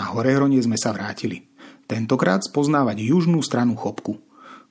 [0.00, 1.52] Na Horehronie sme sa vrátili.
[1.84, 4.16] Tentokrát spoznávať južnú stranu Chopku.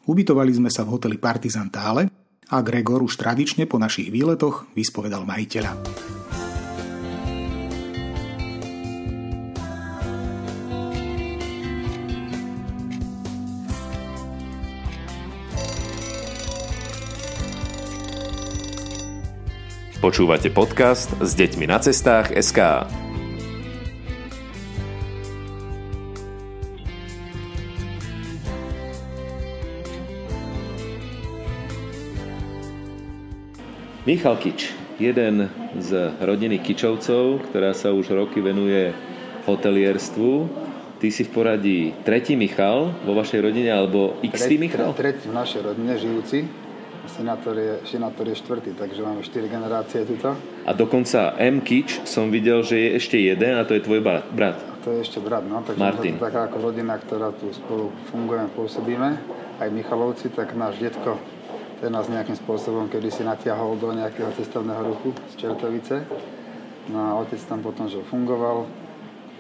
[0.10, 2.10] Ubytovali sme sa v hoteli Partizan Tále
[2.50, 5.78] a Gregor už tradične po našich výletoch vyspovedal majiteľa.
[20.02, 22.90] Počúvate podcast s deťmi na cestách SK.
[34.08, 38.96] Michal Kič, jeden z rodiny Kičovcov, ktorá sa už roky venuje
[39.44, 40.48] hotelierstvu.
[41.04, 44.96] Ty si v poradí tretí Michal vo vašej rodine, alebo x Michal?
[44.96, 46.48] Tretí v našej rodine žijúci
[47.10, 50.38] Senátor je, senátor je štvrtý, takže máme 4 generácie tuto.
[50.64, 51.58] A dokonca M.
[51.58, 54.62] Kič som videl, že je ešte jeden a to je tvoj brat.
[54.62, 55.66] A to je ešte brat, no.
[55.66, 56.22] Takže Martin.
[56.22, 59.10] To taká ako rodina, ktorá tu spolu fungujeme, pôsobíme.
[59.58, 61.18] Aj Michalovci, tak náš detko,
[61.80, 66.04] ten nás nejakým spôsobom kedy si natiahol do nejakého cestovného ruchu z Čertovice.
[66.92, 68.68] No a otec tam potom, že fungoval,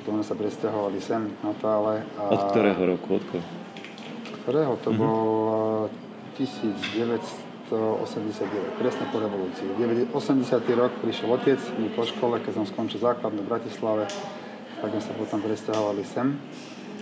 [0.04, 2.08] potom sa presťahovali sem na Tále.
[2.16, 2.22] A...
[2.31, 3.20] Od ktorého roku?
[3.20, 3.48] Od koho?
[4.44, 4.73] Ktorého?
[4.81, 5.04] To mm-hmm.
[5.04, 5.20] bol
[6.40, 9.70] 1900 1989, presne po revolúcii.
[10.09, 10.09] 80.
[10.74, 14.09] rok prišiel otec, my po škole, keď som skončil základnú v Bratislave,
[14.81, 16.34] tak sme sa potom presťahovali sem.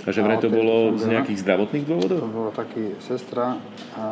[0.03, 2.19] A že vraj to bolo z nejakých zdravotných dôvodov?
[2.19, 3.55] To bolo taký sestra,
[3.95, 4.05] a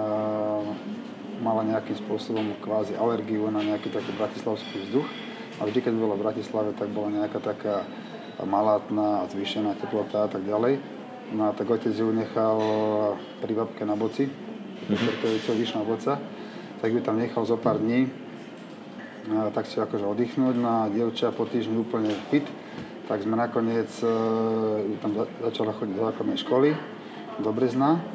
[1.42, 5.08] mala nejakým spôsobom kvázi alergiu na nejaký taký bratislavský vzduch.
[5.60, 7.88] A vždy, keď bola v Bratislave, tak bola nejaká taká
[8.44, 10.84] malátna a zvýšená teplota a tak ďalej.
[11.32, 12.60] No a tak otec ju nechal
[13.40, 15.12] pri babke na boci, mm-hmm.
[15.24, 16.20] to je vyšná boca
[16.86, 18.06] tak ju tam nechal zo pár dní,
[19.34, 20.54] a tak si akože oddychnúť.
[20.54, 22.46] No a dievča po týždni úplne fit,
[23.10, 24.10] tak sme nakoniec e,
[25.02, 26.70] tam začala chodiť do základnej školy,
[27.42, 28.06] do Brezna.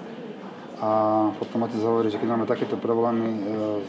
[0.81, 0.91] A
[1.36, 3.41] potom otec hovorí, že keď máme takéto problémy e,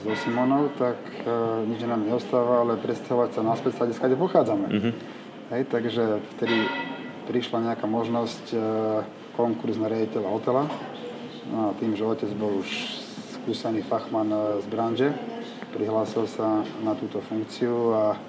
[0.03, 1.23] so Simonou, tak e,
[1.71, 4.67] nič nám neostáva, ale presťahovať sa naspäť sa, kde pochádzame.
[4.67, 4.93] Mm-hmm.
[5.55, 6.03] Hej, takže
[6.35, 6.67] vtedy
[7.31, 8.57] prišla nejaká možnosť e,
[9.39, 10.63] konkurs na riaditeľa hotela.
[11.47, 12.69] No a tým, že otec bol už
[13.39, 15.15] skúsený fachman z branže.
[15.71, 18.19] Prihlásil sa na túto funkciu a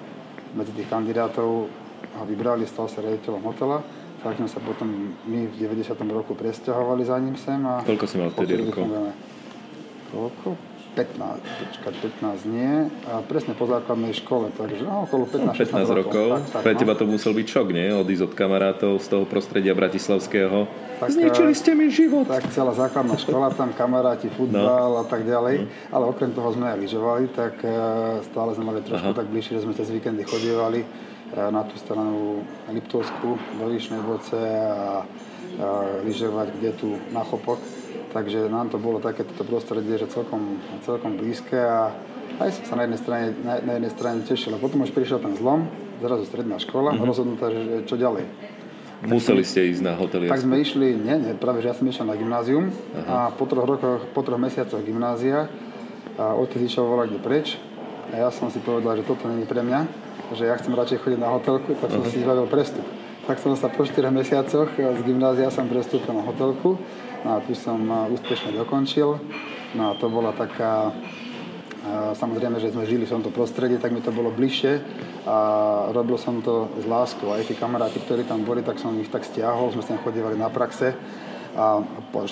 [0.55, 1.67] medzi tých kandidátov
[2.15, 3.83] ho vybrali, stal sa riaditeľom hotela.
[4.23, 4.87] Tak sme sa potom
[5.27, 5.99] my v 90.
[6.07, 7.59] roku presťahovali za ním sem.
[7.67, 8.87] A Koľko si mal vtedy rokov?
[10.15, 10.55] Koľko?
[10.93, 16.27] 15, počkať, 15 nie, a presne po základnej škole, takže no, okolo 15, 15 rokov.
[16.29, 16.79] Tak, tak, Pre no.
[16.85, 17.89] teba to musel byť šok, nie?
[17.89, 20.69] Odísť od kamarátov z toho prostredia bratislavského.
[21.01, 22.29] Tak, Zničili ste mi život.
[22.29, 25.01] Tak celá základná škola, tam kamaráti, futbal no.
[25.01, 25.65] a tak ďalej.
[25.65, 25.97] No.
[25.97, 27.73] Ale okrem toho sme aj lyžovali, tak e,
[28.29, 29.17] stále sme mali trošku Aha.
[29.17, 30.85] tak bližšie, že sme cez víkendy chodievali
[31.33, 35.67] na tú stranu Liptovsku, do Vyšnej Boce a, a
[36.05, 37.57] lyžovať kde tu na Chopok
[38.13, 41.89] Takže nám to bolo také toto prostredie, že celkom, celkom blízke a
[42.37, 44.53] aj som sa na jednej strane, na, na jednej strane tešil.
[44.53, 45.65] A potom už prišiel ten zlom,
[45.97, 47.09] zrazu stredná škola, mm-hmm.
[47.09, 48.29] rozhodnutá, že čo ďalej.
[49.03, 50.29] Museli ste ísť na hoteli?
[50.29, 52.71] Tak sme išli, nie, nie, práve že ja som išiel na gymnázium
[53.03, 53.03] Aha.
[53.03, 55.51] a po troch rokoch, po troch mesiacoch gymnázia
[56.15, 57.57] a otec išiel volať preč
[58.13, 59.89] a ja som si povedal, že toto není pre mňa,
[60.37, 62.11] že ja chcem radšej chodiť na hotelku, tak som Aha.
[62.13, 62.85] si zbavil prestup.
[63.25, 66.77] Tak som sa po 4 mesiacoch z gymnázia som prestúpil na hotelku
[67.23, 67.79] No a tu som
[68.11, 69.15] úspešne dokončil.
[69.79, 70.91] No a to bola taká,
[72.19, 74.83] samozrejme, že sme žili v tomto prostredí, tak mi to bolo bližšie
[75.23, 75.37] a
[75.95, 77.31] robil som to s láskou.
[77.31, 80.51] Aj tí kamaráti, ktorí tam boli, tak som ich tak stiahol, sme sa chodívali na
[80.51, 80.91] praxe
[81.53, 81.85] a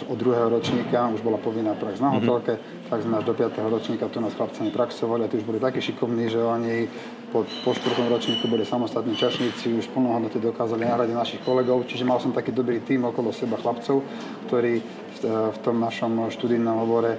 [0.09, 2.16] od druhého ročníka už bola povinná prax na mhm.
[2.20, 2.90] hotelke, mm-hmm.
[2.90, 3.54] tak sme až do 5.
[3.70, 6.90] ročníka tu nás chlapcami praxovali a tí už boli takí šikovní, že oni
[7.30, 8.09] po, po 4.
[8.09, 12.82] ročníku boli samostatní čašníci, už plnohodnoty dokázali nahradiť našich kolegov, čiže mal som taký dobrý
[12.82, 14.04] tým okolo seba chlapcov,
[14.50, 15.18] ktorí v,
[15.53, 17.16] v tom našom študijnom obore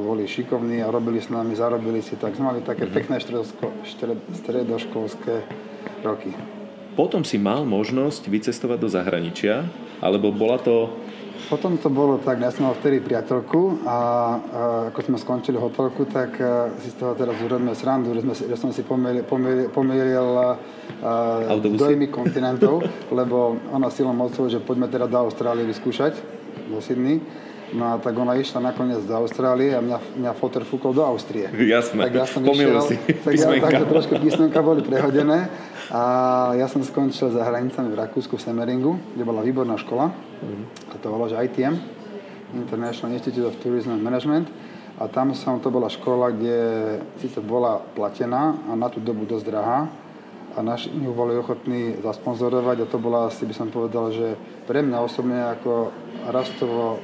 [0.00, 2.96] boli šikovní a robili s nami, zarobili si, tak sme mali také mm-hmm.
[3.00, 3.16] pekné
[4.36, 5.34] stredoškolské
[6.04, 6.30] roky.
[6.94, 9.66] Potom si mal možnosť vycestovať do zahraničia,
[9.98, 10.94] alebo bola to
[11.50, 13.98] potom to bolo tak, ja som mal vtedy priateľku a, a
[14.90, 18.56] ako sme skončili hotelku, tak a, si z toho teraz urobíme srandu, že, sme, že
[18.56, 20.56] som si pomieril, pomieril, pomieril
[21.76, 26.16] dojmy kontinentov, lebo ona silou mocou, že poďme teda do Austrálie vyskúšať,
[26.70, 27.20] do Sydney.
[27.74, 31.50] No a tak ona išla nakoniec do Austrálie a mňa, mňa foter fúkol do Austrie.
[31.50, 32.94] Jasné, tak ja som išiel, si
[33.24, 35.50] tak ja, takže trošku písmenka boli prehodené.
[35.92, 36.02] A
[36.56, 40.08] ja som skončil za hranicami v Rakúsku v Semeringu, kde bola výborná škola.
[40.08, 40.64] Mm-hmm.
[40.92, 41.76] A to bolo, že ITM,
[42.56, 44.48] International Institute of Tourism and Management.
[44.96, 46.56] A tam som, to bola škola, kde
[47.18, 49.90] síce bola platená a na tú dobu dosť drahá,
[50.54, 54.38] a naši ju boli ochotní zasponzorovať a to bola asi by som povedal, že
[54.70, 55.90] pre mňa osobne ako
[56.30, 57.02] rastovo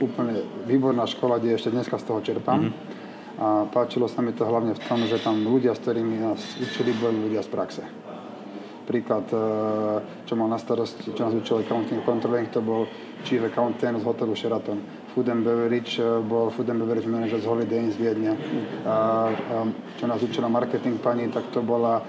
[0.00, 2.60] úplne výborná škola, kde ešte dneska z toho čerpám.
[2.60, 2.98] Mm-hmm.
[3.40, 6.92] A páčilo sa mi to hlavne v tom, že tam ľudia, s ktorými nás učili,
[6.92, 7.82] boli ľudia z praxe.
[8.90, 9.38] Príklad, e,
[10.26, 12.90] čo mal na starosti, čo učil accounting controlling, to bol
[13.22, 14.82] chief accountant z hotelu Sheraton.
[15.14, 18.34] Food and beverage e, bol food and beverage manager z Holiday Inn z Viedne.
[18.82, 19.58] A, a
[19.94, 22.02] čo nás učila marketing pani, tak to bola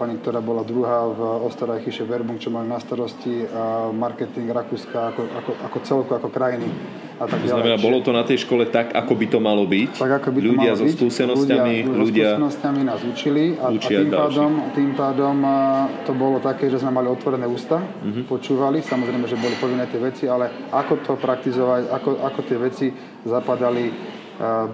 [0.00, 3.44] pani, ktorá bola druhá v Osterreichische Werbung, čo mali na starosti
[3.92, 6.68] marketing Rakúska ako, ako, ako celku, ako krajiny.
[7.20, 7.54] A tak ďalej.
[7.54, 9.94] Znamená, bolo to na tej škole tak, ako by to malo byť?
[9.94, 13.66] Tak, ako by to ľudia malo so skúsenosťami, ľudia, ľudia so skúsenosťami nás učili a,
[13.70, 15.36] a tým, pádom, tým pádom
[16.02, 18.26] to bolo také, že sme mali otvorené ústa, uh-huh.
[18.26, 22.86] počúvali, samozrejme, že boli povinné tie veci, ale ako to praktizovať, ako, ako tie veci
[23.22, 23.84] zapadali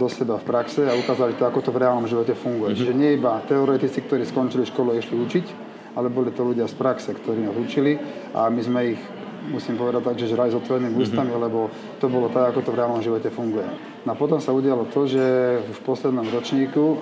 [0.01, 2.73] do seba v praxe a ukázali to, ako to v reálnom živote funguje.
[2.73, 2.81] Mm-hmm.
[2.81, 5.47] Čiže nie iba teoretici, ktorí skončili školu a išli učiť,
[5.93, 8.01] ale boli to ľudia z praxe, ktorí nás učili
[8.33, 9.01] a my sme ich
[9.49, 11.09] musím povedať tak, že žrali s otvorenými mm-hmm.
[11.09, 13.65] ústami, lebo to bolo tak, ako to v reálnom živote funguje.
[14.05, 15.25] No a potom sa udialo to, že
[15.63, 17.01] v poslednom ročníku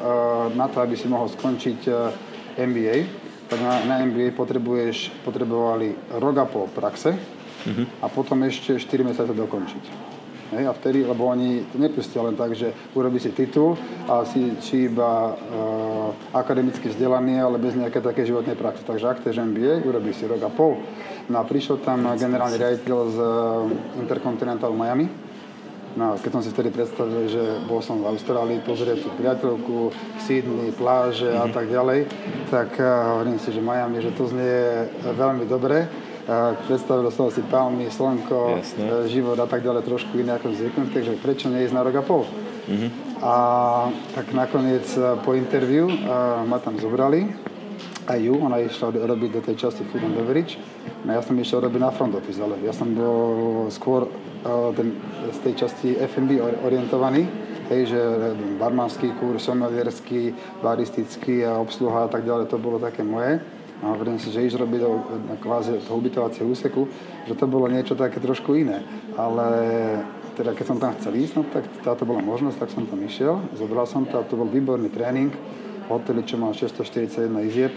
[0.55, 1.87] na to, aby si mohol skončiť
[2.59, 2.97] MBA,
[3.47, 8.03] tak na, na MBA potrebuješ, potrebovali rok a pol praxe mm-hmm.
[8.03, 10.16] a potom ešte 4 mesiace dokončiť.
[10.47, 13.75] Hej, a vtedy, lebo oni to nepustia len tak, že urobí si titul
[14.07, 18.87] a si či iba uh, akademicky vzdelaný, ale bez nejaké také životnej praxe.
[18.87, 20.79] Takže ak chceš MBA, urobí si rok a pol.
[21.27, 25.11] No a prišiel tam generálny riaditeľ z uh, Intercontinental Miami.
[25.99, 29.91] No, keď som si vtedy predstavil, že bol som v Austrálii pozrieť tú priateľku,
[30.23, 32.07] Sydney, pláže a tak ďalej,
[32.55, 35.91] tak uh, hovorím si, že Miami, že to znie veľmi dobre
[36.67, 38.83] predstavil som si palmy, slnko, Jasne.
[38.83, 41.95] E, život a tak ďalej trošku iné ako zvyknutý, takže prečo nie ísť na rok
[41.95, 42.27] a pol?
[42.67, 42.91] Mm-hmm.
[43.23, 43.35] A
[44.11, 47.31] tak nakoniec e, po interviu a, e, ma tam zobrali,
[48.07, 50.59] aj ju, ona išla robiť do tej časti food and beverage,
[51.07, 54.07] no ja som išiel robiť na front office, ale ja som bol skôr
[54.79, 54.95] ten,
[55.35, 57.27] z tej časti F&B orientovaný,
[57.67, 57.99] hej, že
[58.63, 60.31] barmanský kurz, somelierský,
[60.63, 63.43] baristický a obsluha a tak ďalej, to bolo také moje
[63.83, 64.91] a hovorím si, že ísť robiť do
[65.45, 66.89] kvázi toho ubytovacieho úseku,
[67.29, 68.81] že to bolo niečo také trošku iné.
[69.21, 69.49] Ale
[70.37, 73.41] teda keď som tam chcel ísť, no, tak táto bola možnosť, tak som tam išiel,
[73.57, 75.33] zobral som to a to bol výborný tréning,
[75.93, 77.73] hoteli, čo mal 641 izieb,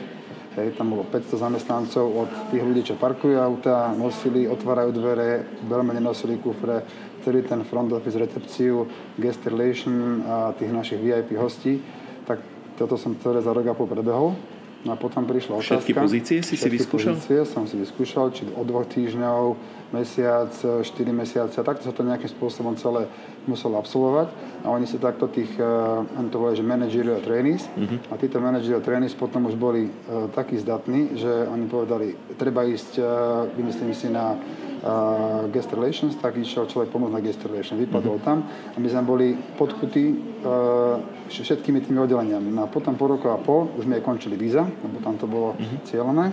[0.57, 5.93] Hej, tam bolo 500 zamestnancov od tých ľudí, čo parkujú auta, nosili, otvárajú dvere, veľmi
[5.93, 6.83] nenosili kufre,
[7.21, 11.77] celý ten front office, recepciu, guest relation a tých našich VIP hostí.
[12.25, 12.41] Tak
[12.81, 14.33] toto som celé za rok a pol prebehol.
[14.79, 15.83] No a potom prišla otázka.
[15.83, 17.19] Všetky pozície si si vyskúšal?
[17.19, 19.59] pozície som si vyskúšal, či o dvoch týždňov,
[19.91, 21.59] mesiac, 4 mesiace.
[21.59, 23.11] Takto sa to nejakým spôsobom celé
[23.43, 24.31] muselo absolvovať.
[24.63, 27.67] A oni si takto tých, uh, to volá, že managerial trainees.
[27.75, 27.99] Uh-huh.
[28.07, 32.91] A títo managerial trainees potom už boli uh, takí zdatní, že oni povedali, treba ísť,
[33.03, 33.05] uh,
[33.59, 34.39] vymyslím si na
[34.83, 37.79] uh, guest relations, tak išiel človek pomôcť na guest relations.
[37.79, 38.27] Vypadol uh-huh.
[38.27, 40.05] tam a my sme boli podkutí
[40.43, 42.49] uh, všetkými tými oddeleniami.
[42.51, 45.55] No a potom po roku a pol už aj končili víza, lebo tam to bolo
[45.55, 45.79] uh-huh.
[45.87, 46.31] cieľené.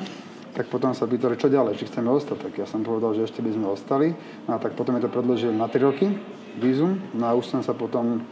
[0.56, 2.48] Tak potom sa pýtali, čo ďalej, či chceme ostať.
[2.48, 4.16] Tak ja som povedal, že ešte by sme ostali.
[4.48, 6.08] No a tak potom mi to predložili na 3 roky,
[6.56, 6.96] vízum.
[7.12, 8.24] No a už som sa potom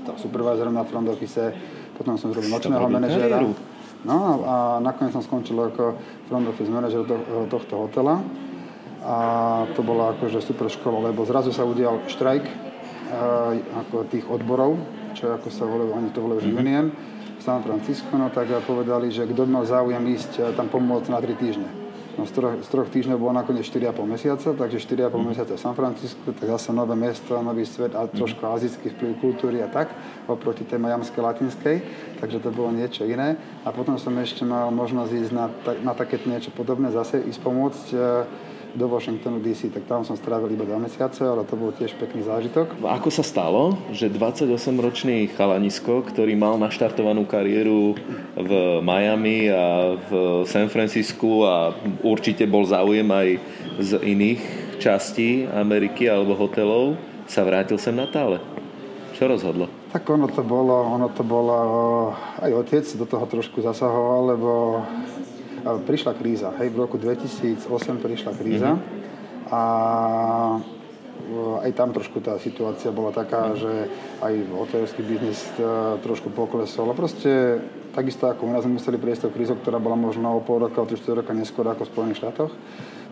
[0.00, 1.52] stal supervisorom na front office,
[1.92, 3.44] potom som zrobil nočného manažera.
[4.06, 5.98] No a nakoniec som skončil ako
[6.30, 7.04] front office manažer
[7.50, 8.22] tohto hotela
[9.04, 9.16] a
[9.78, 13.54] to bola akože super škola, lebo zrazu sa udial štrajk uh,
[13.86, 14.74] ako tých odborov,
[15.14, 16.62] čo ako sa volajú, oni to volajú mm-hmm.
[16.62, 16.86] union
[17.38, 21.18] v San Francisco, no tak povedali, že kto mal záujem ísť uh, tam pomôcť na
[21.22, 21.70] 3 týždne.
[22.18, 25.22] No z troch, z troch týždňov bolo nakoniec 4,5 mesiaca, takže 4,5 mm.
[25.22, 28.50] mesiaca v San Francisco, tak zase nové mesto, nový svet a trošku mm.
[28.58, 29.94] azijský vplyv kultúry a tak,
[30.26, 31.76] oproti tej majamskej latinskej,
[32.18, 33.38] takže to bolo niečo iné.
[33.62, 35.46] A potom som ešte mal možnosť ísť na,
[35.86, 38.26] na takéto niečo podobné, zase ísť pomôcť uh,
[38.74, 42.26] do Washingtonu DC, tak tam som strávil iba dva mesiace, ale to bol tiež pekný
[42.26, 42.80] zážitok.
[42.84, 47.96] Ako sa stalo, že 28-ročný chalanisko, ktorý mal naštartovanú kariéru
[48.36, 48.52] v
[48.84, 50.10] Miami a v
[50.44, 51.72] San Francisku a
[52.04, 53.28] určite bol záujem aj
[53.80, 54.42] z iných
[54.82, 56.98] častí Ameriky alebo hotelov,
[57.28, 58.40] sa vrátil sem na tále?
[59.18, 59.66] Čo rozhodlo?
[59.90, 61.56] Tak ono to bolo, ono to bolo,
[62.38, 64.50] aj otec do toho trošku zasahoval, lebo
[65.76, 66.48] prišla kríza.
[66.56, 67.68] Hej, v roku 2008
[68.00, 69.52] prišla kríza mm-hmm.
[69.52, 69.62] a
[70.56, 73.92] e, aj tam trošku tá situácia bola taká, že
[74.24, 76.88] aj hotelský biznis e, trošku poklesol.
[76.88, 77.60] A proste
[77.92, 80.78] takisto ako u nás sme museli prejsť tou krízou, ktorá bola možno o pol roka,
[80.78, 82.52] o 3 roka neskôr ako v Spojených štátoch,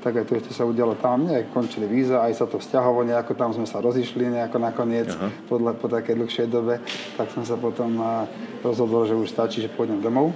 [0.07, 1.27] tak aj to ešte sa udialo tam.
[1.27, 5.11] Nie, končili víza, aj sa to vzťahovo nejako, tam sme sa rozišli nejako nakoniec
[5.51, 6.79] podľa, po takej dlhšej dobe,
[7.19, 8.05] tak som sa potom e,
[8.63, 10.31] rozhodol, že už stačí, že pôjdem domov.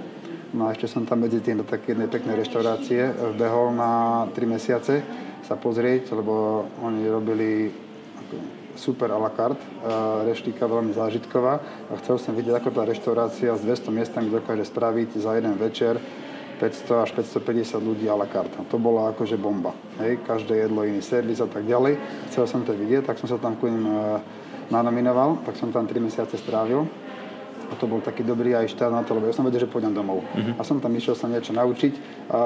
[0.51, 4.35] No a ešte som tam medzi tým do také jednej peknej reštaurácie vbehol na 3
[4.51, 4.99] mesiace
[5.47, 7.71] sa pozrieť, lebo oni robili
[8.75, 9.63] super a la carte,
[10.27, 11.53] reštika veľmi zážitková
[11.87, 15.99] a chcel som vidieť, ako tá reštaurácia s 200 miestami dokáže spraviť za jeden večer
[16.59, 18.53] 500 až 550 ľudí a la carte.
[18.69, 19.71] To bola akože bomba.
[20.03, 21.97] Hej, každé jedlo iný servis a tak ďalej.
[22.29, 24.21] Chcel som to vidieť, tak som sa tam ku ním e,
[24.69, 26.85] nanominoval, tak som tam 3 mesiace strávil.
[27.79, 30.21] To bol taký dobrý aj štát na to, lebo ja som vedel, že pôjdem domov.
[30.21, 30.53] Uh-huh.
[30.59, 32.41] A som tam išiel sa niečo naučiť a, a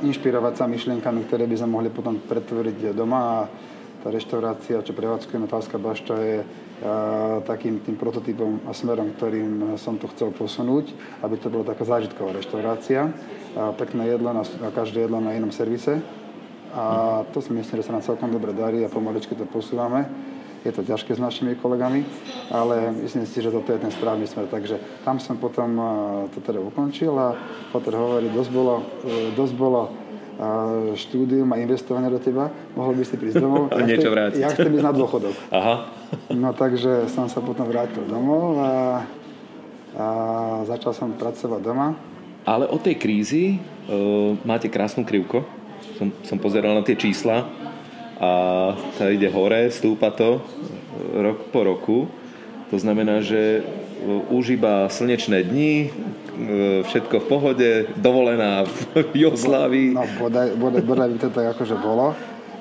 [0.00, 3.38] inšpirovať sa myšlienkami, ktoré by sme mohli potom pretvoriť doma a
[4.00, 6.46] tá reštaurácia, čo prevádzkujeme Tálska bašta, je a,
[7.42, 10.94] takým tým prototypom a smerom, ktorým som to chcel posunúť,
[11.26, 13.10] aby to bola taká zážitková reštaurácia.
[13.58, 15.98] A pekné jedlo, na, a každé jedlo na inom servise.
[16.76, 20.04] A to si myslím, že sa nám celkom dobre darí a pomaličky to posúvame.
[20.66, 22.02] Je to ťažké s našimi kolegami,
[22.50, 24.50] ale myslím si, že toto je ten správny smer.
[24.50, 25.78] Takže tam som potom
[26.34, 27.38] to teda ukončil a
[27.70, 28.74] Peter hovorí, dosť bolo,
[29.06, 30.06] e, dosť bolo
[30.96, 33.72] štúdium a investovanie do teba, mohol by si prísť domov.
[33.72, 34.40] A ja niečo vrátiť.
[34.44, 35.34] Ja chcem ísť na dôchodok.
[35.48, 35.74] Aha.
[36.36, 38.72] No takže som sa potom vrátil domov a,
[39.96, 40.06] a
[40.68, 41.96] začal som pracovať doma.
[42.44, 45.42] Ale od tej krízy uh, máte krásnu krivko.
[45.96, 47.48] Som, som pozeral na tie čísla
[48.16, 48.30] a
[48.96, 50.40] tá ide hore, stúpa to
[51.12, 51.98] rok po roku.
[52.72, 53.62] To znamená, že
[54.30, 55.88] už iba slnečné dni, e,
[56.84, 59.96] všetko v pohode, dovolená v Jugoslávii.
[59.96, 62.12] No, bodaj, bodaj, bodaj by to tak akože bolo.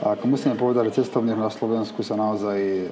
[0.04, 2.86] A ako musíme povedať, že cestovný na Slovensku sa naozaj e,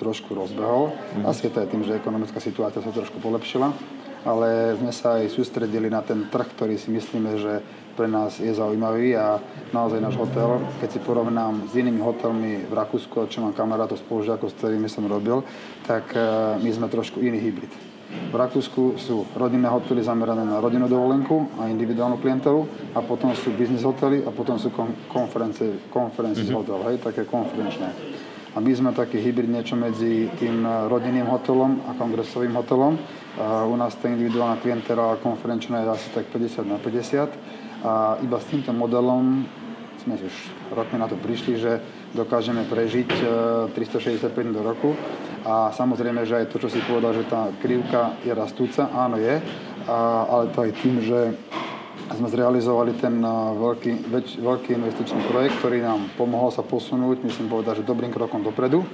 [0.00, 0.92] trošku rozbehol.
[0.92, 1.28] Mm-hmm.
[1.28, 3.72] Asi je to aj tým, že ekonomická situácia sa trošku polepšila.
[4.20, 7.52] Ale sme sa aj sústredili na ten trh, ktorý si myslíme, že
[8.00, 9.36] pre nás je zaujímavý a
[9.76, 14.48] naozaj náš hotel, keď si porovnám s inými hotelmi v Rakúsku, čo mám kamarátov spolužiakov,
[14.48, 15.44] s ktorými som robil,
[15.84, 16.20] tak e,
[16.64, 17.68] my sme trošku iný hybrid.
[18.10, 23.54] V Rakúsku sú rodinné hotely zamerané na rodinnú dovolenku a individuálnu klientelu a potom sú
[23.54, 24.74] business hotely a potom sú
[25.06, 26.58] konferencie, konferencie mm-hmm.
[26.58, 27.88] hotel, hej, také konferenčné.
[28.50, 32.98] A my sme taký hybrid niečo medzi tým rodinným hotelom a kongresovým hotelom.
[33.38, 37.30] A u nás tá individuálna klientela konferenčná je asi tak 50 na 50
[37.80, 39.46] a iba s týmto modelom
[40.00, 40.36] sme už
[40.72, 41.72] rokmi na to prišli, že
[42.16, 43.08] dokážeme prežiť
[43.76, 44.96] 365 e, do roku.
[45.44, 49.40] A samozrejme, že aj to, čo si povedal, že tá krivka je rastúca, áno je,
[49.88, 49.96] a,
[50.28, 51.36] ale to aj tým, že
[52.14, 57.46] sme zrealizovali ten e, veľký, väč, veľký investičný projekt, ktorý nám pomohol sa posunúť, myslím
[57.46, 58.82] povedať, že dobrým krokom dopredu.
[58.82, 58.86] E,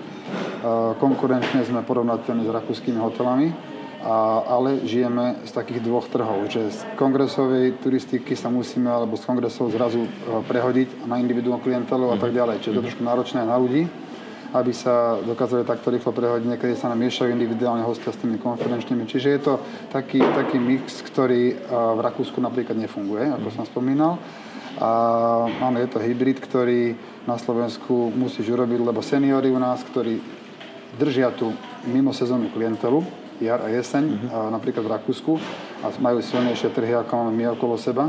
[1.00, 3.56] konkurenčne sme porovnateľní s rakúskymi hotelami
[4.04, 9.24] a, ale žijeme z takých dvoch trhov, že z kongresovej turistiky sa musíme, alebo z
[9.24, 10.10] kongresov zrazu e,
[10.44, 12.36] prehodiť na individuálnu klientelu a tak mhm.
[12.36, 12.56] ďalej.
[12.60, 13.88] Čiže to je trošku náročné na ľudí,
[14.54, 16.46] aby sa dokázali takto rýchlo prehodiť.
[16.46, 19.06] Niekedy sa nám miešajú individuálne hostia s tými konferenčnými.
[19.08, 19.54] Čiže je to
[19.90, 24.18] taký, taký mix, ktorý v Rakúsku napríklad nefunguje, ako som spomínal.
[24.76, 24.90] A
[25.64, 26.92] áno, je to hybrid, ktorý
[27.24, 30.20] na Slovensku musíš urobiť, lebo seniory u nás, ktorí
[31.00, 31.56] držia tú
[31.88, 33.00] mimo sezónnu klientelu,
[33.40, 35.32] jar a jeseň, a napríklad v Rakúsku
[35.80, 38.08] a majú silnejšie trhy, ako máme my okolo seba.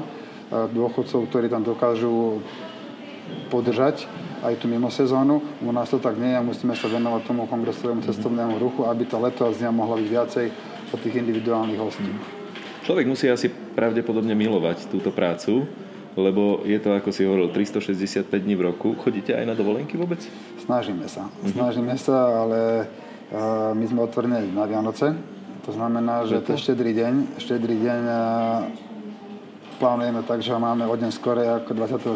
[0.51, 2.39] Dôchodcov, ktorí tam dokážu
[3.51, 4.07] podržať
[4.43, 5.41] aj tu mimo sezónu.
[5.61, 9.17] U nás to tak nie je, musíme sa venovať tomu kongresovému cestovnému ruchu, aby tá
[9.17, 10.45] leto a zima mohla byť viacej
[10.93, 12.09] od tých individuálnych hostí.
[12.85, 15.67] Človek musí asi pravdepodobne milovať túto prácu,
[16.15, 18.95] lebo je to, ako si hovoril, 365 dní v roku.
[18.97, 20.23] Chodíte aj na dovolenky vôbec?
[20.63, 21.27] Snažíme sa.
[21.43, 21.51] Mhm.
[21.51, 22.59] Snažíme sa, ale
[23.75, 25.11] my sme otvorení na Vianoce,
[25.67, 27.13] to znamená, že to je štedrý deň.
[27.43, 28.01] Štedrý deň
[29.83, 32.15] plánujeme tak, že ho máme o deň skore ako 24.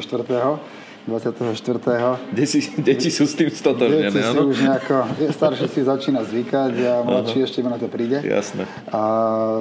[1.10, 1.58] 24.
[2.30, 4.96] Deti, deti sú s tým stotožnené, Deti už nejako,
[5.34, 8.22] starší si začína zvykať a mladší ešte na to príde.
[8.22, 8.70] Jasné.
[8.94, 9.02] A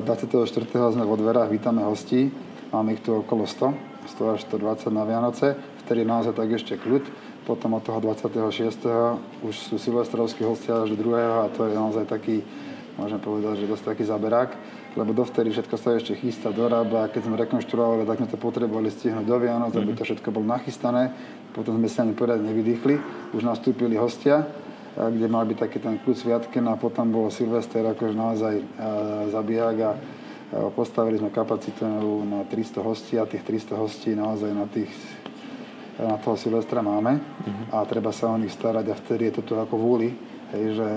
[0.04, 0.44] 24.
[0.68, 2.28] sme vo dverách, vítame hostí.
[2.70, 3.72] Máme ich tu okolo 100,
[4.20, 5.58] 100 až 120 na Vianoce.
[5.86, 9.42] Vtedy naozaj tak ešte kľud potom od toho 26.
[9.42, 12.46] už sú silvestrovskí hostia až druhého a to je naozaj taký,
[12.94, 14.54] môžem povedať, že dosť taký zaberák,
[14.98, 18.90] lebo dovtedy všetko sa ešte chystá, dorába a keď sme rekonštruovali, tak sme to potrebovali
[18.90, 21.14] stihnúť do Vianoc, aby to všetko bolo nachystané,
[21.54, 22.94] potom sme sa ani poriadne nevydýchli,
[23.34, 24.50] už nastúpili hostia,
[24.98, 28.54] kde mal byť taký ten kľud sviatky no a potom bol Silvester akože naozaj
[29.30, 29.90] zabijak a
[30.74, 31.86] postavili sme kapacitu
[32.26, 34.90] na 300 hostí a tých 300 hostí naozaj na tých
[36.00, 37.20] na toho Silvestra máme.
[37.20, 37.76] Uh-huh.
[37.76, 40.08] a treba sa o nich starať a vtedy je to tu ako v úli,
[40.52, 40.88] hej, že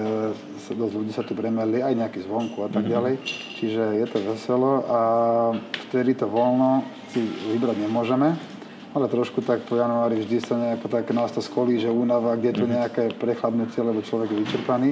[0.74, 2.94] dosť ľudí sa tu premerli, aj nejaký zvonku a tak uh-huh.
[2.98, 3.14] ďalej.
[3.62, 5.00] Čiže je to veselo a
[5.90, 6.84] vtedy to voľno
[7.14, 7.22] si
[7.54, 8.34] vybrať nemôžeme,
[8.94, 12.54] ale trošku tak po januári vždy sa nejako tak nás to skolí, že únava, kde
[12.54, 14.90] je tu nejaké prechladnutie, lebo človek je vyčerpaný.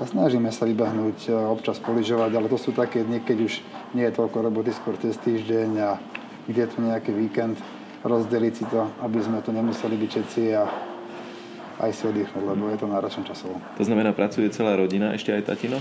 [0.00, 3.52] a snažíme sa vybehnúť, občas poližovať, ale to sú také dni, keď už
[3.94, 5.90] nie je toľko roboty, skôr cez týždeň a
[6.50, 7.56] kde je tu nejaký víkend,
[8.02, 10.62] rozdeliť si to, aby sme tu nemuseli byť všetci a
[11.80, 13.58] aj si oddychnúť, lebo je to náročné časovo.
[13.78, 15.78] To znamená, pracuje celá rodina, ešte aj tatino?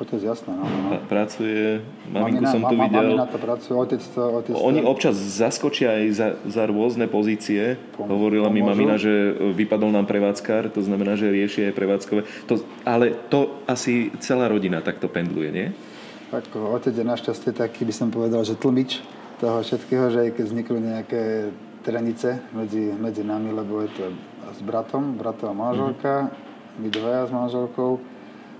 [0.00, 0.96] Otec, jasné, no, no.
[1.12, 3.04] Pracuje, maminku mamina, som tu ma, videl.
[3.04, 4.00] Mamina to pracuje, otec.
[4.16, 7.76] Otec Oni občas zaskočia aj za, za rôzne pozície.
[8.00, 8.70] Pom- Hovorila mi pomôžu.
[8.80, 9.12] mamina, že
[9.52, 12.22] vypadol nám prevádzkar, to znamená, že rieši aj prevádzkové.
[12.48, 15.68] To, ale to asi celá rodina takto pendluje, nie?
[16.32, 19.04] Tak otec je našťastie taký, by som povedal, že tlmič
[19.36, 21.22] toho všetkého, že aj keď vznikli nejaké
[21.82, 24.04] trenice medzi, medzi nami, lebo je to
[24.52, 26.30] s bratom, bratová manželka,
[26.78, 27.90] my dvaja s manželkou,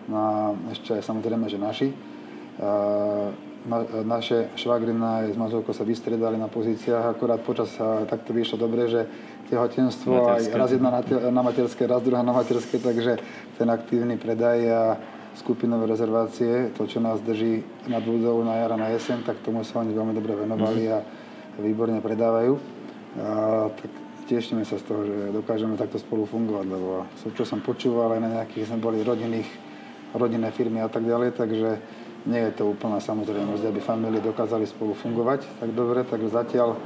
[0.08, 0.30] no a
[0.72, 1.88] ešte aj samozrejme, že naši.
[3.60, 8.32] Na, naše švagrina aj s manželkou sa vystriedali na pozíciách, akurát počas a, tak to
[8.32, 9.04] vyšlo dobre, že
[9.52, 10.56] tehotenstvo aj Materské.
[10.56, 13.20] raz jedna na, te, na materské, raz druhá na materské, takže
[13.60, 14.82] ten aktívny predaj a
[15.36, 19.60] skupinové rezervácie, to, čo nás drží nad vodou na jar a na jeseň, tak tomu
[19.60, 21.04] sa oni veľmi dobre venovali a
[21.60, 22.79] výborne predávajú.
[23.18, 23.90] A, tak
[24.30, 27.02] tešíme sa z toho, že dokážeme takto spolu fungovať, lebo
[27.34, 29.50] čo som počúval, aj na nejakých sme boli rodinných,
[30.14, 31.70] rodinné firmy a tak ďalej, takže
[32.30, 36.78] nie je to úplná samozrejmosť, aby familie dokázali spolu fungovať tak dobre, takže zatiaľ,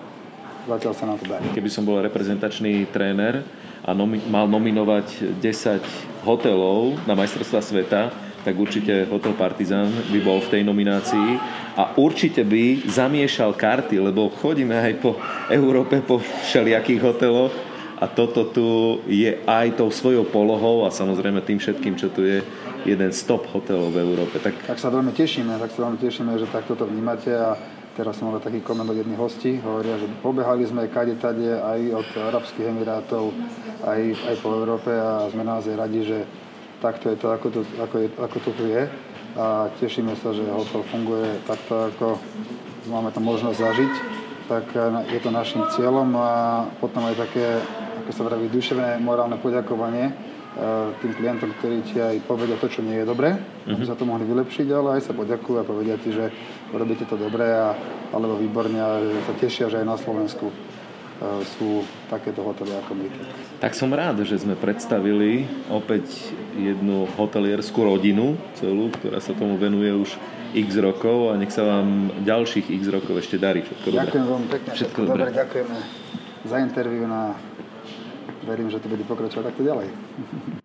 [0.65, 1.45] zatiaľ sa nám to darí.
[1.53, 3.45] Keby som bol reprezentačný tréner
[3.85, 8.09] a nomi- mal nominovať 10 hotelov na majstrovstvá sveta,
[8.45, 11.29] tak určite Hotel Partizan by bol v tej nominácii
[11.81, 15.17] a určite by zamiešal karty, lebo chodíme aj po
[15.49, 17.55] Európe, po všelijakých hoteloch
[17.97, 18.67] a toto tu
[19.09, 22.45] je aj tou svojou polohou a samozrejme tým všetkým, čo tu je
[22.85, 24.37] jeden z top hotelov v Európe.
[24.37, 27.57] Tak Tak sa veľmi tešíme, tak sa veľmi tešíme, že takto to vnímate a
[27.97, 31.81] teraz som mal taký koment od jedných hostí, hovoria, že pobehali sme kade tade aj
[31.97, 33.33] od Arabských Emirátov,
[33.87, 36.19] aj, aj po Európe a sme naozaj radi, že
[36.85, 38.85] takto je to, ako to, ako je, ako to tu je.
[39.41, 42.21] A tešíme sa, že hotel funguje takto, ako
[42.93, 43.93] máme to možnosť zažiť,
[44.53, 46.31] tak eh, je to našim cieľom a
[46.77, 47.65] potom aj také,
[48.05, 52.85] ako sa vraví, duševné morálne poďakovanie eh, tým klientom, ktorí ti aj povedia to, čo
[52.85, 56.13] nie je dobré, aby sa to mohli vylepšiť, ale aj sa poďakujú a povedia ti,
[56.13, 56.31] že
[56.71, 57.75] robíte to dobre a,
[58.13, 60.53] alebo výborne a že sa tešia, že aj na Slovensku
[61.57, 63.07] sú takéto hotely ako my.
[63.63, 69.95] Tak som rád, že sme predstavili opäť jednu hotelierskú rodinu celú, ktorá sa tomu venuje
[69.95, 70.11] už
[70.55, 73.63] x rokov a nech sa vám ďalších x rokov ešte darí.
[73.63, 74.07] Všetko dobré.
[74.07, 74.71] Ďakujem veľmi pekne.
[74.75, 75.23] Všetko dobre.
[75.27, 75.31] dobré.
[75.35, 75.77] Ďakujeme
[76.45, 77.23] za interviu a
[78.45, 79.89] verím, že to bude pokračovať takto ďalej.